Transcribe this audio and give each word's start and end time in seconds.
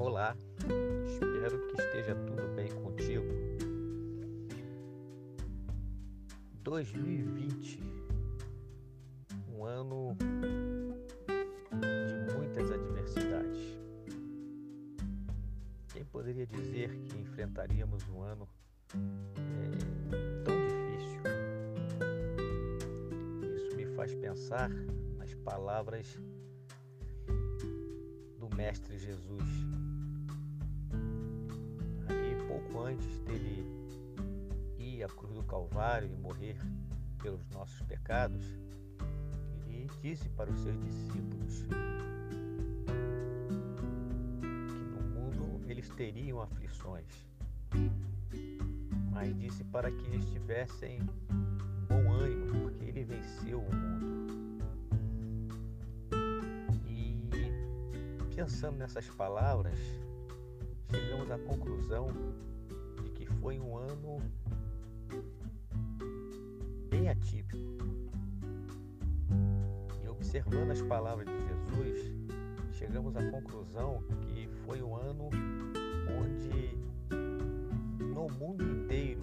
Olá, 0.00 0.34
espero 1.04 1.60
que 1.66 1.82
esteja 1.82 2.14
tudo 2.14 2.48
bem 2.56 2.70
contigo. 2.70 3.26
2020, 6.62 7.82
um 9.54 9.62
ano 9.62 10.16
de 11.70 12.34
muitas 12.34 12.70
adversidades. 12.70 13.78
Quem 15.92 16.02
poderia 16.06 16.46
dizer 16.46 16.96
que 17.04 17.18
enfrentaríamos 17.18 18.08
um 18.08 18.22
ano 18.22 18.48
é, 18.94 20.42
tão 20.44 20.56
difícil? 20.66 21.20
Isso 23.54 23.76
me 23.76 23.84
faz 23.94 24.14
pensar 24.14 24.70
nas 25.18 25.34
palavras 25.34 26.18
do 28.38 28.48
Mestre 28.56 28.96
Jesus 28.96 29.89
Pouco 32.70 32.86
antes 32.86 33.18
dele 33.20 33.66
à 35.02 35.08
cruz 35.08 35.34
do 35.34 35.42
Calvário 35.42 36.08
e 36.08 36.16
morrer 36.16 36.56
pelos 37.22 37.48
nossos 37.50 37.80
pecados, 37.82 38.44
ele 39.66 39.88
disse 40.02 40.28
para 40.30 40.50
os 40.50 40.60
seus 40.60 40.78
discípulos 40.80 41.64
que 44.68 44.84
no 44.84 45.00
mundo 45.08 45.60
eles 45.68 45.88
teriam 45.90 46.42
aflições, 46.42 47.06
mas 49.10 49.36
disse 49.38 49.64
para 49.64 49.90
que 49.90 50.06
eles 50.06 50.26
tivessem 50.26 51.00
bom 51.88 52.12
ânimo, 52.12 52.60
porque 52.60 52.84
ele 52.84 53.04
venceu 53.04 53.60
o 53.60 53.74
mundo. 53.74 54.34
E 56.86 58.34
pensando 58.36 58.76
nessas 58.76 59.08
palavras, 59.08 59.78
chegamos 60.90 61.30
à 61.30 61.38
conclusão 61.38 62.08
foi 63.40 63.58
um 63.58 63.76
ano 63.76 64.18
bem 66.90 67.08
atípico. 67.08 67.56
E 70.04 70.08
observando 70.08 70.70
as 70.70 70.82
palavras 70.82 71.26
de 71.26 71.38
Jesus, 71.38 72.12
chegamos 72.72 73.16
à 73.16 73.30
conclusão 73.30 74.02
que 74.20 74.46
foi 74.66 74.82
um 74.82 74.94
ano 74.94 75.30
onde 76.22 76.76
no 78.04 78.28
mundo 78.28 78.62
inteiro 78.62 79.22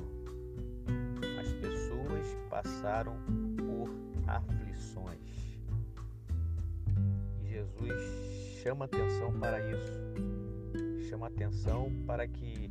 as 1.39 1.53
pessoas 1.53 2.35
passaram 2.49 3.17
por 3.55 3.89
aflições. 4.27 5.59
E 7.43 7.49
Jesus 7.49 8.01
chama 8.63 8.85
atenção 8.85 9.31
para 9.39 9.59
isso. 9.71 10.07
Chama 11.07 11.27
atenção 11.27 11.91
para 12.05 12.27
que 12.27 12.66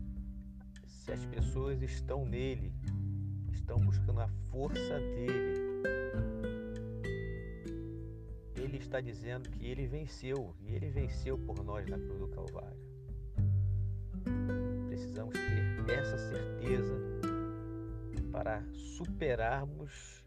se 1.06 1.12
as 1.12 1.24
pessoas 1.26 1.80
estão 1.82 2.26
nele, 2.26 2.72
estão 3.52 3.78
buscando 3.78 4.20
a 4.20 4.28
força 4.50 4.98
dele. 4.98 5.54
Ele 8.56 8.76
está 8.78 9.00
dizendo 9.00 9.48
que 9.50 9.68
ele 9.68 9.86
venceu 9.86 10.52
e 10.60 10.74
ele 10.74 10.90
venceu 10.90 11.38
por 11.38 11.62
nós 11.62 11.86
na 11.86 11.96
cruz 11.96 12.18
do 12.18 12.26
Calvário. 12.26 12.76
Precisamos 14.88 15.34
ter 15.86 15.92
essa 15.92 16.18
certeza 16.18 17.00
para 18.32 18.64
superarmos 18.72 20.24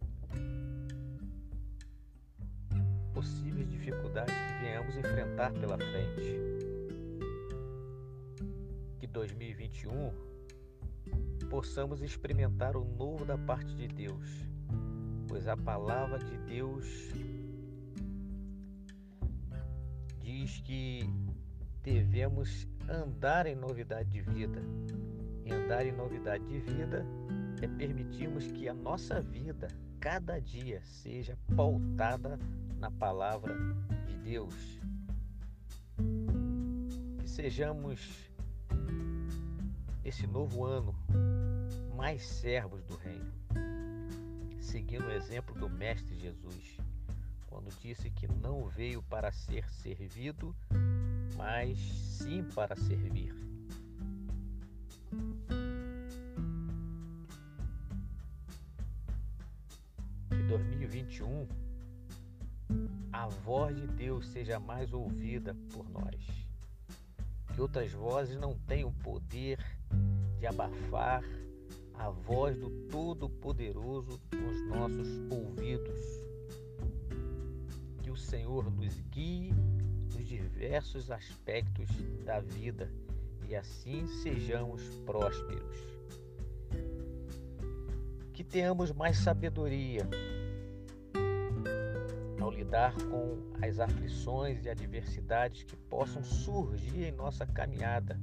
possíveis 3.14 3.70
dificuldades 3.70 4.34
que 4.34 4.64
venhamos 4.64 4.96
enfrentar 4.96 5.52
pela 5.52 5.78
frente. 5.78 6.40
Que 8.98 9.08
2021 9.08 10.29
possamos 11.50 12.02
experimentar 12.02 12.78
o 12.78 12.86
novo 12.86 13.26
da 13.26 13.38
parte 13.38 13.76
de 13.76 13.88
Deus, 13.88 14.48
pois 15.28 15.48
a 15.48 15.58
palavra 15.58 16.20
de 16.20 16.38
Deus 16.40 16.86
diz 20.20 20.62
que 20.62 21.10
devemos 21.84 22.68
andar 22.88 23.48
em 23.48 23.56
novidade 23.56 24.10
de 24.10 24.22
vida. 24.22 24.62
E 25.46 25.52
andar 25.52 25.86
em 25.86 25.92
novidade 25.92 26.46
de 26.46 26.60
vida 26.60 27.04
é 27.62 27.68
permitirmos 27.68 28.52
que 28.52 28.70
a 28.70 28.74
nossa 28.74 29.22
vida, 29.22 29.68
cada 30.00 30.40
dia, 30.40 30.82
seja 30.84 31.38
pautada 31.56 32.40
na 32.78 32.92
palavra 32.92 33.56
de 34.06 34.18
Deus. 34.18 34.80
Que 37.20 37.28
sejamos 37.28 38.29
esse 40.04 40.26
novo 40.26 40.64
ano 40.64 40.96
mais 41.96 42.26
servos 42.26 42.84
do 42.84 42.96
reino, 42.96 43.32
seguindo 44.60 45.08
o 45.08 45.12
exemplo 45.12 45.54
do 45.56 45.70
Mestre 45.70 46.16
Jesus, 46.16 46.78
quando 47.48 47.70
disse 47.82 48.10
que 48.10 48.28
não 48.28 48.68
veio 48.70 49.04
para 49.04 49.32
ser 49.32 49.70
servido, 49.70 50.56
mas 51.36 51.78
sim 51.80 52.44
para 52.56 52.76
servir. 52.76 53.36
Que 60.30 60.44
2021 60.48 61.48
a 63.12 63.28
voz 63.28 63.76
de 63.76 63.88
Deus 63.88 64.28
seja 64.28 64.60
mais 64.60 64.94
ouvida 64.94 65.54
por 65.74 65.90
nós. 65.90 66.39
Que 67.60 67.64
outras 67.64 67.92
vozes 67.92 68.38
não 68.38 68.58
tenham 68.58 68.90
poder 68.90 69.60
de 70.40 70.48
abafar 70.48 71.22
a 71.94 72.10
voz 72.10 72.56
do 72.56 72.70
Todo-Poderoso 72.88 74.18
nos 74.34 74.66
nossos 74.70 75.10
ouvidos. 75.30 76.00
Que 78.02 78.10
o 78.10 78.16
Senhor 78.16 78.72
nos 78.72 78.98
guie 79.12 79.54
nos 80.16 80.26
diversos 80.26 81.12
aspectos 81.12 81.90
da 82.24 82.40
vida 82.40 82.90
e 83.46 83.54
assim 83.54 84.08
sejamos 84.08 84.82
prósperos. 85.06 85.78
Que 88.32 88.42
tenhamos 88.42 88.94
mais 88.94 89.18
sabedoria 89.18 90.08
lidar 92.70 92.94
com 93.10 93.36
as 93.64 93.80
aflições 93.80 94.64
e 94.64 94.70
adversidades 94.70 95.64
que 95.64 95.76
possam 95.76 96.24
surgir 96.24 97.06
em 97.06 97.12
nossa 97.12 97.44
caminhada 97.44 98.20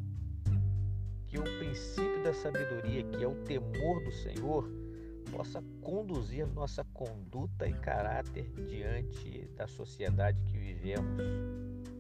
que 1.27 1.37
o 1.37 1.43
princípio 1.43 2.23
da 2.23 2.33
sabedoria, 2.33 3.03
que 3.03 3.25
é 3.25 3.27
o 3.27 3.35
temor 3.43 4.05
do 4.05 4.13
Senhor, 4.13 4.71
possa 5.33 5.61
conduzir 5.83 6.47
nossa 6.47 6.85
conduta 6.95 7.67
e 7.67 7.73
caráter 7.73 8.49
diante 8.69 9.49
da 9.57 9.67
sociedade 9.67 10.41
que 10.45 10.57
vivemos. 10.57 11.21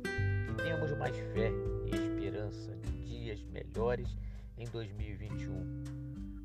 Que 0.04 0.62
tenhamos 0.62 0.96
mais 0.96 1.16
fé 1.16 1.50
e 1.84 1.96
esperança 1.96 2.76
de 2.76 2.92
dias 3.02 3.42
melhores 3.46 4.16
em 4.56 4.66
2021, 4.66 5.82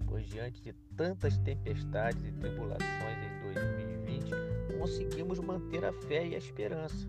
pois 0.08 0.26
diante 0.26 0.64
de 0.64 0.74
tantas 0.98 1.38
tempestades 1.38 2.26
e 2.26 2.32
tribulações 2.32 3.18
em 3.24 3.54
2020, 3.54 3.81
conseguimos 4.82 5.40
manter 5.40 5.86
a 5.86 5.94
fé 5.94 6.28
e 6.28 6.34
a 6.34 6.40
esperança. 6.40 7.08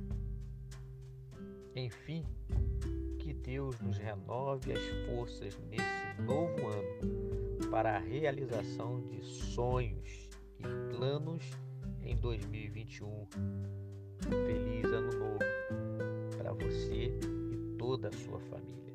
Enfim, 1.75 2.23
Deus 3.43 3.81
nos 3.81 3.99
renove 3.99 4.73
as 4.73 4.87
forças 5.07 5.59
nesse 5.69 6.23
novo 6.23 6.69
ano 6.69 7.71
para 7.71 7.97
a 7.97 7.99
realização 7.99 9.01
de 9.09 9.21
sonhos 9.25 10.29
e 10.59 10.95
planos 10.95 11.43
em 12.03 12.15
2021. 12.17 13.27
Feliz 14.29 14.85
Ano 14.93 15.19
Novo 15.19 15.39
para 16.37 16.53
você 16.53 17.07
e 17.07 17.77
toda 17.77 18.09
a 18.09 18.13
sua 18.13 18.39
família. 18.39 18.92